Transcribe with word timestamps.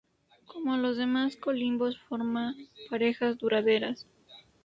Como 0.47 0.75
los 0.77 0.97
demás 0.97 1.35
colimbos 1.35 1.99
forma 2.09 2.55
parejas 2.89 3.37
duraderas. 3.37 4.07